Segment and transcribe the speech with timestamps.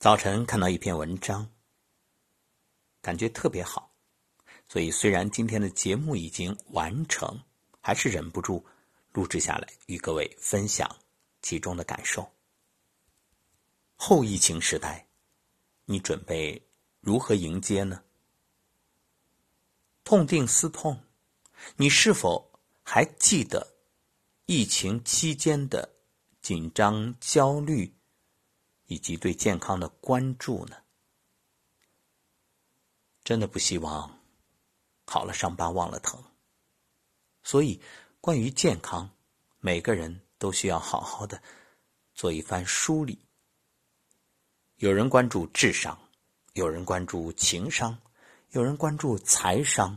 [0.00, 1.46] 早晨看到一篇文章，
[3.02, 3.92] 感觉特别好，
[4.66, 7.38] 所以虽然今天的节目已经完成，
[7.82, 8.64] 还是忍不住
[9.12, 10.90] 录制下来与各位分享
[11.42, 12.26] 其中的感受。
[13.94, 15.06] 后疫情时代，
[15.84, 16.66] 你准备
[17.00, 18.02] 如何迎接呢？
[20.02, 20.98] 痛定思痛，
[21.76, 23.76] 你是否还记得
[24.46, 25.86] 疫情期间的
[26.40, 27.94] 紧张、焦虑？
[28.90, 30.76] 以及对健康的关注呢？
[33.22, 34.18] 真的不希望
[35.06, 36.20] 好了伤疤忘了疼。
[37.44, 37.80] 所以，
[38.20, 39.08] 关于健康，
[39.60, 41.40] 每个人都需要好好的
[42.14, 43.16] 做一番梳理。
[44.78, 45.96] 有人关注智商，
[46.54, 47.96] 有人关注情商，
[48.48, 49.96] 有人关注财商。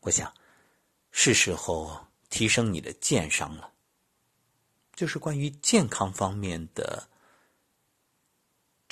[0.00, 0.32] 我想，
[1.10, 3.74] 是时候提升你的健商了，
[4.94, 7.10] 就是关于健康方面的。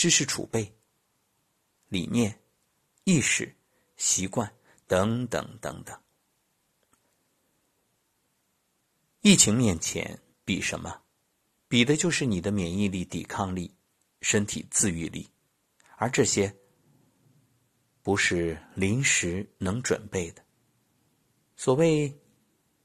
[0.02, 0.74] 知识储备、
[1.87, 2.37] 理念、
[3.05, 3.54] 意识、
[3.96, 4.52] 习惯
[4.88, 5.96] 等等等等。
[9.21, 11.01] 疫情面前，比什么？
[11.68, 13.73] 比的就是你的免疫力、抵抗力、
[14.23, 15.30] 身体自愈力，
[15.99, 16.52] 而这些
[18.02, 20.45] 不是临时能准备的。
[21.55, 22.12] 所谓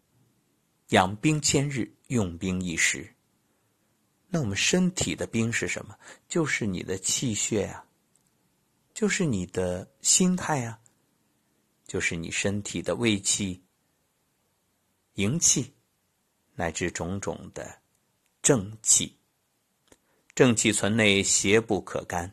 [0.90, 3.12] “养兵千日，用兵一时”。
[4.30, 5.98] 那我们身体的冰是什么？
[6.28, 7.86] 就是你的气血呀，
[8.94, 10.78] 就是你的心态呀，
[11.88, 13.64] 就是你身体的胃气、
[15.14, 15.74] 营气，
[16.56, 17.82] 乃至种种的
[18.42, 19.16] 正气。
[20.36, 22.30] 正气存内，邪不可干。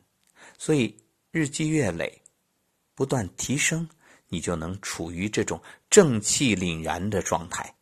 [0.59, 0.95] 所以
[1.31, 2.21] 日积月累，
[2.97, 3.89] 不断提升，
[4.27, 7.73] 你就能处于这种正气凛然的状态。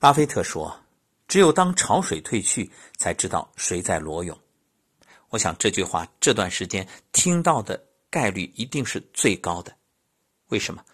[0.00, 0.81] 巴菲特说。
[1.32, 4.38] 只有当潮水退去，才知道谁在裸泳。
[5.30, 9.74] 我想这句话这段时间听到的概率一定是最高的。
[10.48, 10.84] 为什么？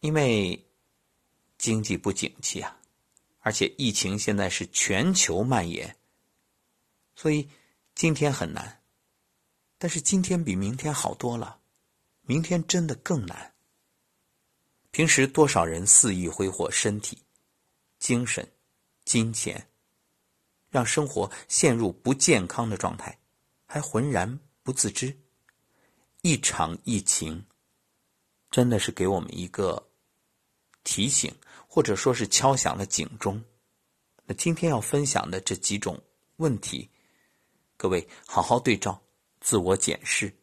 [0.00, 0.60] 因为
[1.58, 2.76] 经济不景气啊，
[3.38, 5.96] 而且疫情现在是全球蔓延，
[7.14, 7.48] 所以
[7.94, 8.82] 今天很难。
[9.78, 11.60] 但是今天比明天好多了，
[12.22, 13.54] 明天真的更难。
[14.90, 17.16] 平时多少人肆意挥霍身体、
[18.00, 18.44] 精神。
[19.06, 19.70] 金钱
[20.68, 23.18] 让生活陷入不健康的状态，
[23.64, 25.16] 还浑然不自知。
[26.22, 27.46] 一场疫情
[28.50, 29.88] 真的是给我们一个
[30.82, 31.32] 提醒，
[31.68, 33.42] 或者说是敲响了警钟。
[34.24, 36.02] 那今天要分享的这几种
[36.36, 36.90] 问题，
[37.76, 39.00] 各位好好对照，
[39.40, 40.36] 自我检视。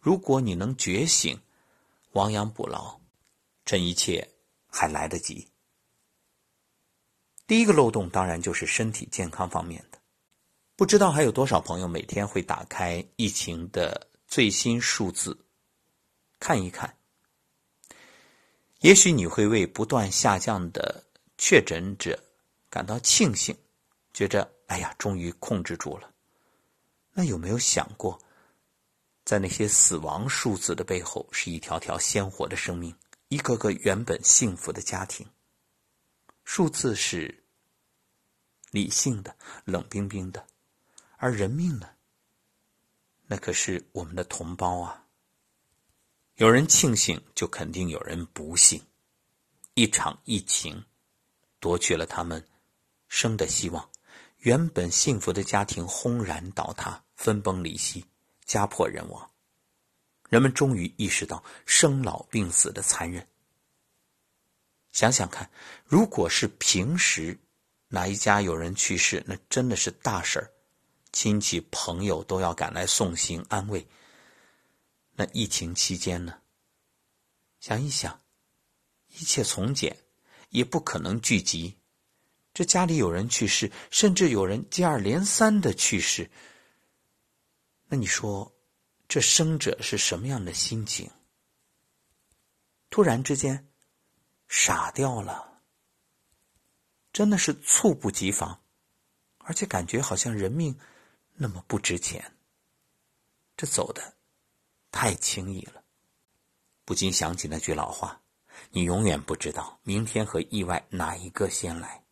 [0.00, 1.38] 如果你能觉醒，
[2.12, 2.98] 亡羊补牢，
[3.66, 4.26] 趁一切
[4.66, 5.46] 还来得及。
[7.50, 9.98] 第一个漏洞当然就是身体健康方面的，
[10.76, 15.36] 不知道还有多少朋友每天会打开疫情的最新数字
[16.38, 16.96] 看一看。
[18.82, 21.02] 也许你会为不断下降的
[21.38, 22.22] 确诊者
[22.68, 23.52] 感到庆幸，
[24.14, 26.08] 觉着哎呀，终于控制住了。
[27.12, 28.16] 那有没有想过，
[29.24, 32.94] 在那些死亡数字的背后，是一条条鲜活的生命，
[33.26, 35.26] 一个个原本幸福的家庭？
[36.44, 37.38] 数字是。
[38.70, 40.46] 理性的、冷冰冰的，
[41.16, 41.90] 而人命呢？
[43.26, 45.06] 那可是我们的同胞啊！
[46.36, 48.82] 有人庆幸，就肯定有人不幸。
[49.74, 50.84] 一场疫情
[51.60, 52.44] 夺去了他们
[53.08, 53.88] 生的希望，
[54.38, 58.04] 原本幸福的家庭轰然倒塌，分崩离析，
[58.44, 59.30] 家破人亡。
[60.28, 63.26] 人们终于意识到生老病死的残忍。
[64.92, 65.50] 想想看，
[65.84, 67.38] 如果是平时，
[67.92, 70.52] 哪一家有人去世，那真的是大事儿，
[71.12, 73.84] 亲戚朋友都要赶来送行安慰。
[75.14, 76.40] 那疫情期间呢？
[77.58, 78.22] 想一想，
[79.08, 79.98] 一切从简，
[80.50, 81.76] 也不可能聚集。
[82.54, 86.30] 这家里有人去世，甚至有人接二连三的去世。
[87.88, 88.54] 那你说，
[89.08, 91.10] 这生者是什么样的心情？
[92.88, 93.68] 突然之间，
[94.46, 95.49] 傻掉了。
[97.12, 98.62] 真的是猝不及防，
[99.38, 100.78] 而且感觉好像人命
[101.34, 102.36] 那么不值钱，
[103.56, 104.14] 这走的
[104.90, 105.82] 太轻易了，
[106.84, 108.20] 不禁想起那句老话
[108.70, 112.04] ：“你永远不知道明天和意外哪一个先来。”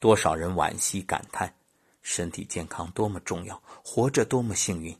[0.00, 1.54] 多少人惋惜感叹，
[2.00, 4.98] 身体健康多么重要，活着多么幸运。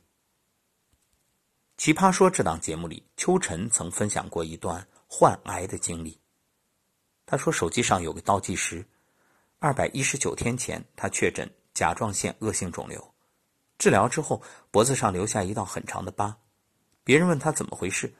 [1.75, 6.22] 奇葩说这档节目里，秋晨曾分享过一段患癌的经历。
[7.25, 8.85] 他说：“手机上有个倒计时，
[9.59, 13.13] 二百一十九天前，他确诊甲状腺恶性肿瘤，
[13.77, 14.41] 治疗之后，
[14.71, 16.37] 脖子上留下一道很长的疤。
[17.03, 18.13] 别人问他怎么回事，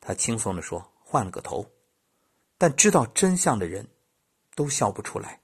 [0.00, 1.64] 他轻松的说：“换了个头。”
[2.58, 3.86] 但知道真相的人，
[4.56, 5.40] 都笑不出来。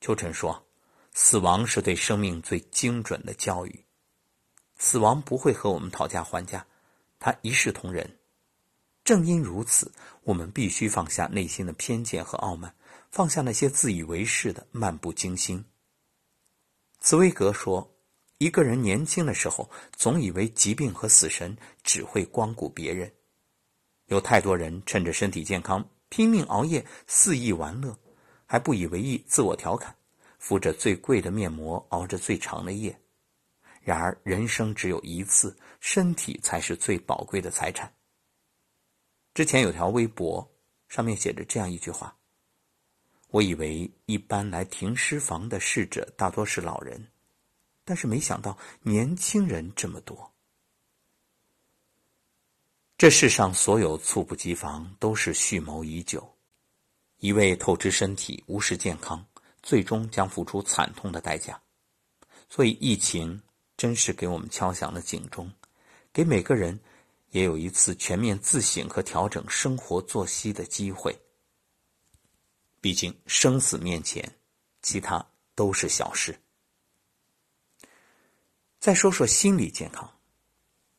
[0.00, 0.66] 秋晨说
[1.12, 3.84] ：“死亡是对生命最精准的教育，
[4.78, 6.66] 死亡不会和我们讨价还价，
[7.18, 8.15] 他一视同仁。
[9.06, 9.90] 正因如此，
[10.24, 12.74] 我们必须放下内心的偏见和傲慢，
[13.10, 15.64] 放下那些自以为是的漫不经心。”
[17.00, 17.92] 茨威格说。
[18.38, 23.10] 一个人年轻的时候，总以为疾病和死神只会光顾别人。
[24.08, 27.98] 有太多人趁着身体健康拼命熬夜、肆意玩乐，
[28.44, 29.96] 还不以为意、自我调侃，
[30.38, 32.94] 敷着最贵的面膜，熬着最长的夜。
[33.80, 37.90] 然而，人生只有一次，身体才是最宝贵的财产。
[39.36, 40.50] 之前有条微博，
[40.88, 42.16] 上面写着这样一句话
[43.28, 47.06] ：“我以为一般来停尸房的逝者大多是老人。”
[47.84, 50.32] 但是没想到年轻人这么多。
[52.96, 56.26] 这世上所有猝不及防都是蓄谋已久，
[57.18, 59.22] 一味透支身体、无视健康，
[59.62, 61.60] 最终将付出惨痛的代价。
[62.48, 63.38] 所以疫情
[63.76, 65.52] 真是给我们敲响了警钟，
[66.10, 66.80] 给每个人
[67.36, 71.14] 也有一次全面自省和调整生活作息的机会。
[72.80, 74.26] 毕竟生死面前，
[74.80, 75.22] 其他
[75.54, 76.34] 都是小事。
[78.78, 80.10] 再说说心理健康，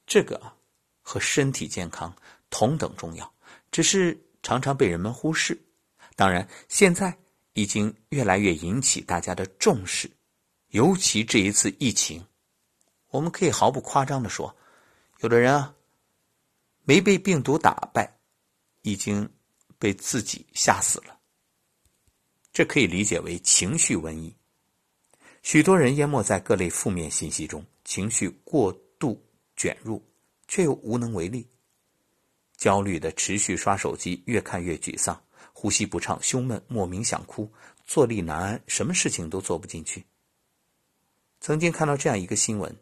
[0.05, 0.53] 这个啊
[1.01, 2.15] 和身体健康
[2.51, 3.33] 同等重要，
[3.71, 5.59] 只是常常被人们忽视。
[6.15, 7.17] 当然，现在
[7.53, 10.07] 已经越来越引起大家的重视，
[10.67, 12.23] 尤其这一次疫情，
[13.09, 14.55] 我们可以毫不夸张的说，
[15.21, 15.73] 有的人啊
[16.87, 18.17] 没被病毒打败，
[18.81, 19.29] 已经
[19.77, 21.19] 被自己吓死了。
[22.53, 24.33] 这可以理解为情绪瘟疫，
[25.43, 27.61] 许多人淹没在各类负面信息中。
[27.83, 29.21] 情绪过度
[29.57, 30.01] 卷入，
[30.47, 31.45] 却又无能为力。
[32.55, 37.51] 焦虑的持续刷手机，越看越沮丧，呼吸不畅，胸闷，莫名想哭，
[37.85, 40.05] 坐立难安，什么事情都做不进去。
[41.41, 42.73] 曾经看到这样一个新闻：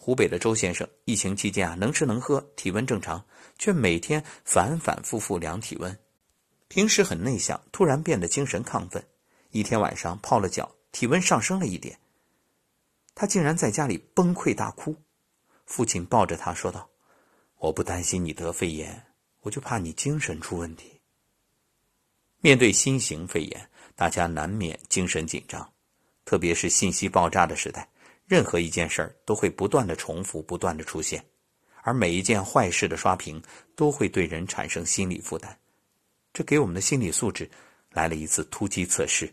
[0.00, 3.22] 湖北的周先生，疫情期间啊，能吃能喝，体温正常，
[3.58, 5.98] 却每天反反复复量体温。
[6.68, 9.04] 平时很内向，突然变得精神亢奋，
[9.50, 11.98] 一天晚上泡了脚，体温上升了一点。
[13.14, 14.94] 他竟然在家里崩溃大哭，
[15.66, 16.88] 父亲抱着他说道
[17.58, 19.04] ：“我不担心你得肺炎，
[19.40, 21.00] 我就怕你精神出问题。”
[22.40, 25.72] 面对新型肺炎，大家难免精神紧张，
[26.24, 27.90] 特别是信息爆炸的时代，
[28.28, 31.24] 任何一件事儿都会不断的重复，不断的出现，
[31.82, 33.42] 而每一件坏事的刷屏
[33.74, 35.56] 都会对人产生心理负担，
[36.32, 37.50] 这给我们的心理素质
[37.90, 39.28] 来了一次突击测试。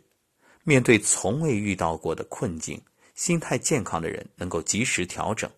[0.64, 2.82] 面对从未遇到过的困境。
[3.14, 5.50] 心态健康的人能够及时调整，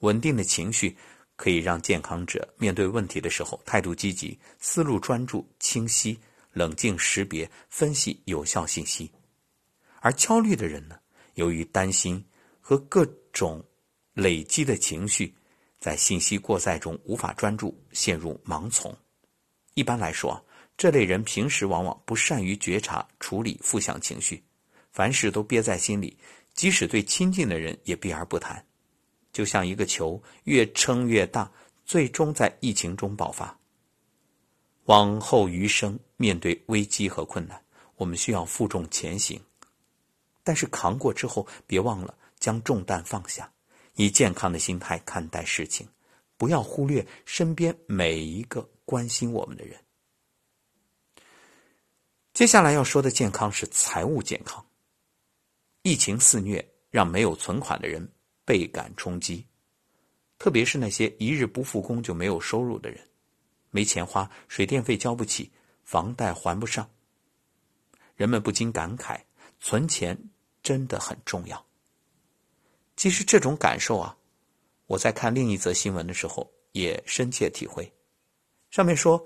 [0.00, 0.96] 稳定的情绪
[1.36, 6.18] 可以让健康者面对问题的时候态度积极、思路专注、清晰、
[6.52, 9.08] 冷静识别、分析有效信息。
[10.00, 10.98] 而焦虑的人呢，
[11.34, 12.24] 由于担心
[12.62, 13.62] 和各种
[14.14, 15.34] 累积的情绪，
[15.78, 18.96] 在信息过载中无法专注，陷入盲从。
[19.74, 20.42] 一般来说，
[20.76, 24.42] 这类人平时往往不善于觉察、处理负向情绪，
[24.92, 26.16] 凡事都憋在心里。
[26.54, 28.64] 即使对亲近的人也避而不谈，
[29.32, 31.50] 就像一个球越撑越大，
[31.84, 33.58] 最终在疫情中爆发。
[34.84, 37.58] 往后余生，面对危机和困难，
[37.96, 39.40] 我们需要负重前行。
[40.44, 43.48] 但是扛过之后，别忘了将重担放下，
[43.94, 45.88] 以健康的心态看待事情，
[46.36, 49.78] 不要忽略身边每一个关心我们的人。
[52.34, 54.66] 接下来要说的健康是财务健康。
[55.82, 58.10] 疫情肆虐，让没有存款的人
[58.44, 59.46] 倍感冲击，
[60.36, 63.08] 特别是那些一日不复工就没有收入的人，
[63.70, 65.48] 没钱花，水电费交不起，
[65.84, 66.90] 房贷还不上，
[68.16, 69.20] 人们不禁感慨：
[69.60, 70.18] 存钱
[70.60, 71.64] 真的很重要。
[72.96, 74.16] 其实这种感受啊，
[74.86, 77.90] 我在看另一则新闻的时候也深切体会。
[78.70, 79.24] 上面说，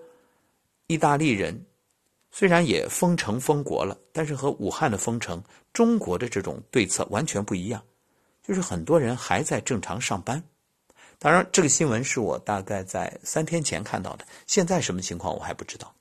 [0.86, 1.66] 意大利人。
[2.32, 5.42] 虽然也封城封国了，但是和武汉的封城，
[5.72, 7.82] 中国的这种对策完全不一样，
[8.42, 10.42] 就是很多人还在正常上班。
[11.18, 15.94] 当然，这个新闻是我大概在三天前看到的，现在什么情况我还不知道。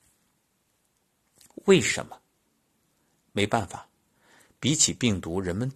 [1.66, 2.20] 为什么？
[3.32, 3.88] 没办法，
[4.60, 5.72] 比起病毒，人们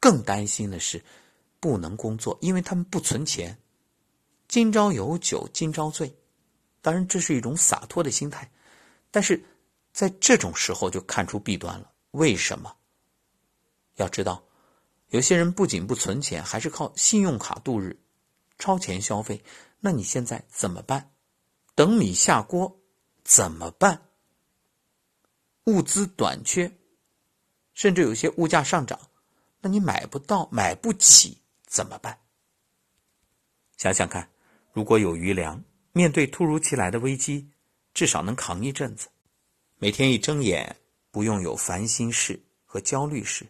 [0.00, 1.04] 更担心的是
[1.60, 3.56] 不能工作，因为他们不存钱。
[4.48, 6.12] 今朝有酒今朝醉，
[6.80, 8.50] 当然这是一种洒脱的心态，
[9.12, 9.40] 但是。
[9.92, 11.92] 在这种时候就看出弊端了。
[12.12, 12.76] 为什么？
[13.96, 14.40] 要知道，
[15.08, 17.98] 有些人不仅不存钱，还是靠信用卡度日，
[18.56, 19.42] 超前消费。
[19.80, 21.10] 那你现在怎么办？
[21.74, 22.80] 等米下锅
[23.24, 24.00] 怎么办？
[25.64, 26.72] 物资短缺，
[27.74, 29.09] 甚至有些物价上涨，
[29.60, 32.18] 那你买不到、买不起怎么办？
[33.76, 34.28] 想想看，
[34.72, 35.62] 如果有余粮，
[35.92, 37.48] 面对突如其来的危机，
[37.94, 39.08] 至少能扛一阵子。
[39.78, 40.76] 每天一睁眼，
[41.10, 43.46] 不用有烦心事和焦虑事。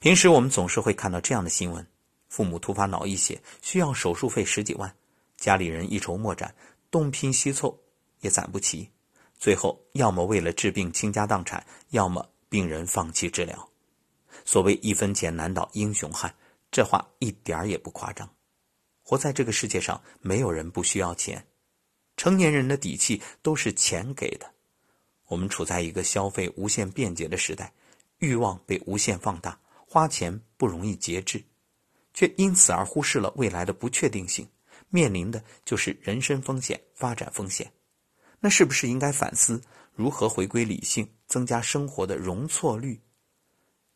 [0.00, 1.86] 平时我们总是会看到这样的新闻：
[2.28, 4.94] 父母突发脑溢血，需要手术费十几万，
[5.36, 6.54] 家里人一筹莫展，
[6.90, 7.76] 东拼西凑
[8.20, 8.88] 也攒不齐。
[9.38, 13.68] 最后，要么为了治病倾家荡产，要么病人放弃治疗。
[14.50, 16.34] 所谓“一分钱难倒英雄汉”，
[16.72, 18.26] 这话一点也不夸张。
[19.02, 21.46] 活在这个世界上，没有人不需要钱。
[22.16, 24.50] 成年人的底气都是钱给的。
[25.26, 27.70] 我们处在一个消费无限便捷的时代，
[28.20, 31.44] 欲望被无限放大，花钱不容易节制，
[32.14, 34.48] 却因此而忽视了未来的不确定性，
[34.88, 37.70] 面临的就是人身风险、发展风险。
[38.40, 39.60] 那是不是应该反思
[39.92, 42.98] 如何回归理性，增加生活的容错率？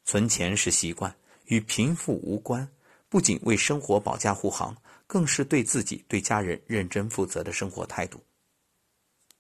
[0.04, 1.14] 存钱是习惯，
[1.46, 2.68] 与贫富无关，
[3.08, 8.22] 不仅为生活保驾护航，更是对自己、对家人认真负责的生活态度。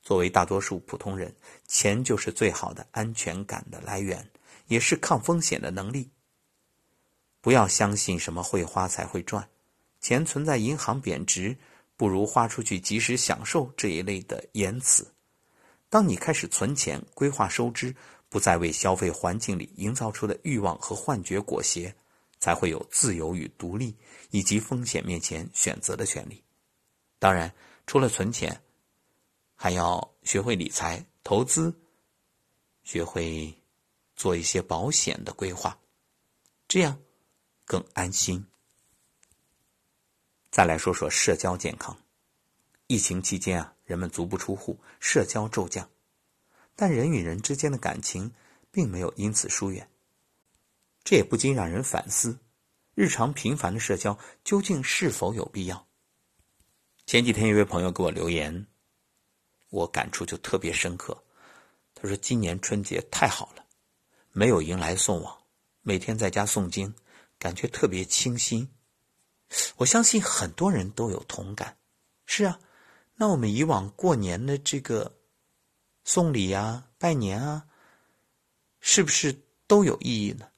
[0.02, 1.34] 作为大多数普通人，
[1.66, 4.28] 钱就是最好的安全感的来源，
[4.66, 6.10] 也是抗风险的能力。
[7.40, 9.48] 不要相信什么会花才会赚，
[10.00, 11.56] 钱存在银行贬值。
[11.94, 15.06] 不如花出去及时享受这一类的言辞。
[15.88, 17.94] 当你开始存钱、规划收支，
[18.32, 21.94] 不再为消费环境里营造出的欲望和幻觉裹挟，
[22.40, 23.94] 才会有自由与独立，
[24.30, 26.42] 以及风险面前选择的权利。
[27.18, 27.52] 当然，
[27.86, 28.58] 除了存钱，
[29.54, 31.78] 还要学会理财、投资，
[32.84, 33.54] 学会
[34.16, 35.78] 做一些保险的规划，
[36.66, 36.98] 这样
[37.66, 38.42] 更安心。
[40.50, 41.94] 再来说说社交健康。
[42.86, 45.86] 疫情期间啊，人们足不出户，社交骤降，
[46.74, 48.32] 但人与人之间的感情
[48.70, 49.88] 并没有因此疏远。
[51.04, 52.38] 这也不禁让人反思：
[52.94, 55.86] 日常频繁的社交究竟是否有必要？
[57.06, 58.66] 前几天一位朋友给我留言，
[59.70, 61.24] 我感触就特别深刻。
[61.94, 63.64] 他说：“今年春节太好了，
[64.30, 65.36] 没有迎来送往，
[65.82, 66.94] 每天在家诵经，
[67.38, 68.68] 感觉特别清新。”
[69.76, 71.76] 我相信很多人都有同感。
[72.24, 72.58] 是啊，
[73.16, 75.18] 那我们以往过年的这个
[76.04, 77.64] 送礼啊、拜年啊，
[78.80, 79.34] 是不是
[79.66, 80.48] 都有意义呢？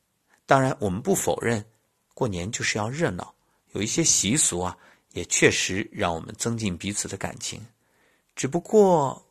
[0.47, 1.65] 当然，我们不否认
[2.13, 3.35] 过年就是要热闹，
[3.73, 4.77] 有一些习俗啊，
[5.13, 7.65] 也确实让我们增进彼此的感情。
[8.35, 9.25] 只不过，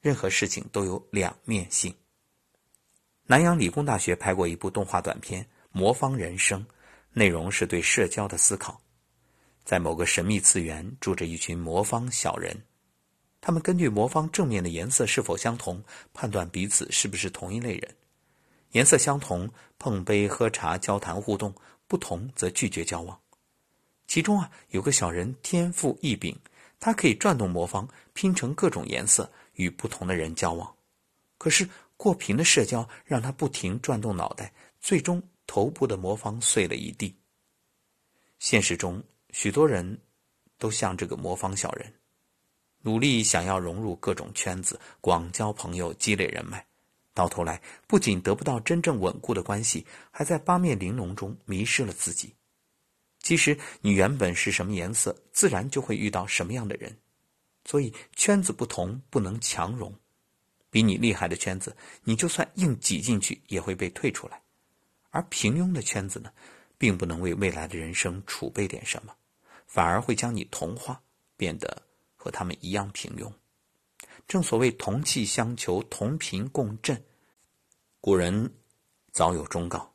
[0.00, 1.94] 任何事情都有两面性。
[3.24, 6.60] 南洋理工大学拍过一部动画短片《魔方人生》。
[7.14, 8.80] 内容是对社交的思考，
[9.66, 12.58] 在某个神秘次元住着一群魔方小人，
[13.42, 15.84] 他们根据魔方正面的颜色是否相同，
[16.14, 17.94] 判断彼此是不是同一类人。
[18.70, 19.46] 颜色相同，
[19.78, 21.52] 碰杯喝茶、交谈互动；
[21.86, 23.20] 不同则拒绝交往。
[24.06, 26.34] 其中啊，有个小人天赋异禀，
[26.80, 30.74] 他可以转动魔方，拼成各种颜色，与不同的人交往。
[31.36, 31.68] 可是
[31.98, 35.22] 过频的社交让他不停转动脑袋，最终。
[35.44, 37.14] 头部的魔方碎了一地。
[38.38, 40.00] 现实中，许多人
[40.56, 41.92] 都像这个魔方小人，
[42.82, 46.64] 努力想要融入各种圈子，广交朋友，积累人脉，
[47.14, 52.34] 到头来不仅得不到真正稳固的关系，还在八面玲珑中迷失了自己。
[53.20, 56.96] 其实，你原本是什么颜色，自然就会遇到什么样的人。
[57.64, 59.94] 所以，圈子不同不能强融。
[60.68, 64.42] 比你厉害的圈子，你就算硬挤进去，也会被退出来。
[65.10, 66.32] 而平庸的圈子呢，
[66.78, 69.14] 并不能为未来的人生储备点什么，
[69.66, 71.00] 反而会将你同化，
[71.36, 71.80] 变得
[72.22, 73.28] 和他们一样平庸。
[74.28, 77.04] 正所谓同气相求，同频共振。
[78.00, 78.48] 古人
[79.10, 79.92] 早有忠告：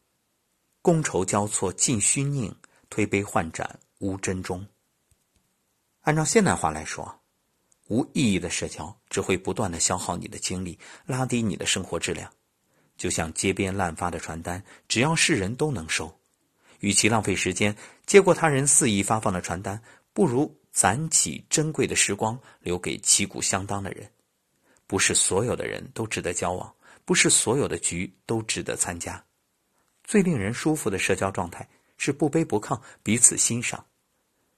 [0.82, 2.54] 觥筹交错尽虚宁，
[2.90, 4.68] 推杯换盏无真衷。
[6.02, 7.18] 按照现代话来说，
[7.88, 12.30] 无意义的社交只会不断的消耗你的精力，拉低你的生活质量。
[12.98, 16.14] 就像街边滥发的传单，只要是人都能收。
[16.80, 17.74] 与其浪费时间
[18.06, 19.82] 接过他人肆意发放的传单，
[20.12, 24.08] 不如攒起珍贵的时光，留给旗鼓相当的人。
[24.86, 26.72] 不是所有的人都值得交往，
[27.04, 29.26] 不是所有的局都值得参加。
[30.04, 31.68] 最令人舒服的社交状态
[31.98, 33.84] 是不卑不亢，彼此欣赏。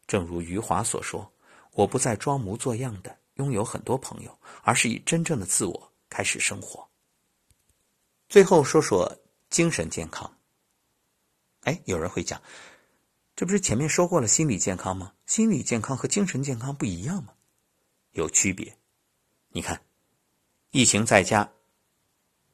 [0.08, 1.32] 正如余华所说
[1.72, 6.86] ：“我不再装模作样的拥有很多朋友，而是以真正的自我开始生活。”
[8.28, 9.18] 最后说说
[9.50, 10.30] 精神健康。
[11.62, 12.42] 哎，有人会讲，
[13.40, 15.14] 这不是前面说过了心理健康吗？
[15.26, 17.32] 心理健康和精神健康不一样吗？
[18.12, 18.78] 有区别。
[19.48, 19.82] 你看，
[20.72, 21.50] 疫情在家，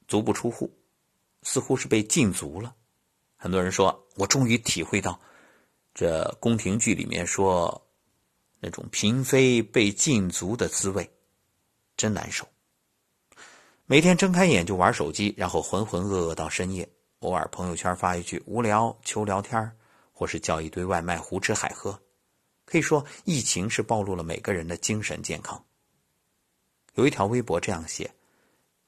[0.06, 0.72] 足不出户，
[1.42, 2.72] 似乎是被禁足了。
[3.34, 5.20] 很多人说，我终于体会到，
[5.92, 7.84] 这宫廷剧里面说
[8.60, 11.10] 那种嫔妃被禁足的滋味，
[11.96, 12.46] 真难受。
[13.86, 16.88] 每天睁开眼就玩手机，然后浑浑噩噩到深夜。
[17.18, 19.68] 偶尔朋友圈发一句无聊求聊天
[20.18, 22.00] 或是叫一堆外卖胡吃海喝，
[22.64, 25.62] 可以说疫情是暴露了每个人的精神健康。
[26.94, 28.10] 有一条微博这样写：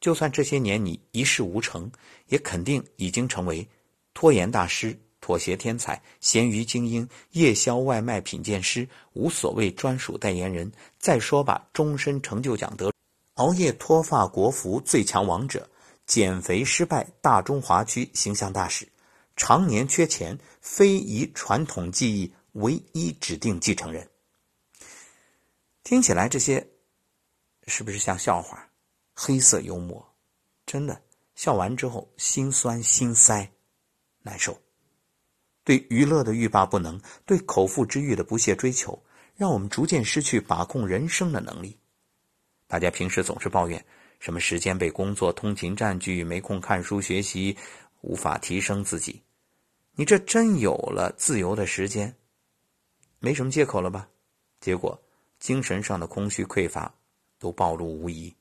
[0.01, 1.93] 就算这些年你一事无成，
[2.29, 3.69] 也肯定已经成为
[4.15, 10.73] 拖延大师、妥协天才、咸鱼精英、夜宵外卖品鉴师、无所谓专属代言人。
[10.99, 12.91] 再说吧，终身成就奖得
[13.35, 15.69] 熬夜脱发国服最强王者。
[16.07, 18.89] 减肥失败，大中华区形象大使，
[19.39, 24.07] 常年缺钱，非遗传统技艺唯一指定继承人。
[25.85, 26.69] 听起来这些
[27.69, 28.69] 是不是像笑话？
[29.15, 30.07] 黑色幽默，
[30.67, 31.01] 真的
[31.35, 33.51] 笑完之后心酸心塞，
[34.23, 34.61] 难受。
[35.65, 39.01] 对娱乐的欲罢不能，对口腹之欲的不懈追求，
[39.37, 41.79] 让我们逐渐失去把控人生的能力。
[42.67, 43.83] 大家平时总是抱怨。
[44.19, 47.57] 什么时间被工作、通勤占据，没空看书学习，
[48.01, 49.23] 无法提升自己？
[49.99, 52.15] 你这真有了自由的时间，
[53.19, 54.09] 没什么借口了吧？
[54.61, 54.97] 结果
[55.41, 56.95] 精神上的空虚匮乏
[57.41, 58.33] 都暴露无遗。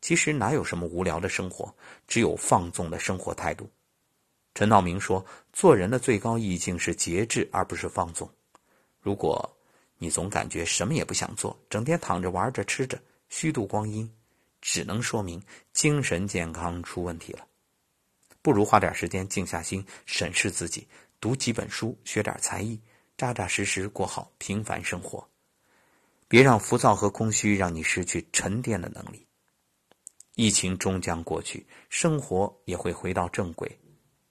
[0.00, 1.70] 其实哪有什么无聊的生活，
[2.08, 3.68] 只有放纵的生活态度。
[4.54, 8.26] 陈道明说：“做人的最高意境是节制，而不是放纵。
[8.98, 9.46] 如果
[9.98, 12.98] 你总感觉什么也不想做，整天躺着玩着吃着，
[13.28, 14.10] 虚度光阴。”
[14.62, 15.42] 只能说明
[15.74, 17.46] 精神健康出问题了，
[18.42, 20.86] 不如花点时间静下心审视自己，
[21.20, 22.78] 读几本书，学点才艺，
[23.16, 25.26] 扎扎实实过好平凡生活。
[26.26, 29.24] 别让浮躁和空虚让你失去沉淀的能力。
[30.34, 33.78] 疫情终将过去，生活也会回到正轨，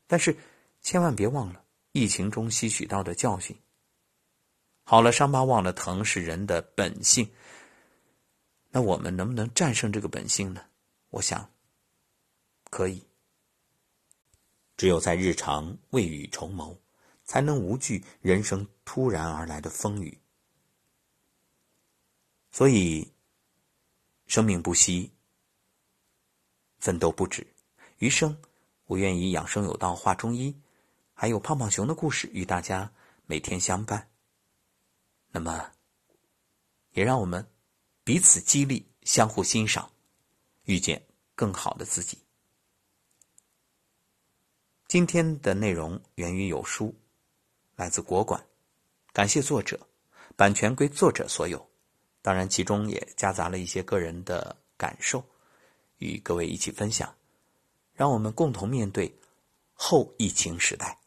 [0.08, 0.36] 但是
[0.82, 3.56] 千万别忘了疫情中吸取到的教训。
[4.84, 7.30] 好了，伤疤忘了疼是人的本性。
[8.72, 10.66] 那我们能不能战胜这个本性呢？
[11.12, 11.50] 我想，
[12.72, 13.11] 可以。
[14.82, 16.76] 只有在日常未雨绸缪，
[17.24, 20.18] 才能无惧人生突然而来的风雨。
[22.50, 23.14] 所以，
[24.26, 25.12] 生命不息，
[26.80, 27.46] 奋斗不止，
[28.00, 28.36] 余生
[28.86, 30.60] 我愿以养生有道、话中医，
[31.14, 32.92] 还有胖胖熊的故事与大家
[33.28, 34.10] 每天相伴。
[35.30, 35.74] 那么，
[36.94, 37.48] 也让我们。
[38.04, 39.92] 彼此激励，相互欣赏，
[40.64, 42.18] 遇见更好的自己。
[44.92, 46.94] 今天的内容源于有书，
[47.78, 48.46] 来自国馆，
[49.14, 49.80] 感谢作者，
[50.36, 51.66] 版权归作者所有。
[52.22, 55.24] 当然，其中也夹杂了一些个人的感受，
[56.00, 57.16] 与各位一起分享，
[57.94, 59.18] 让我们共同面对
[59.72, 60.98] 后疫情时代。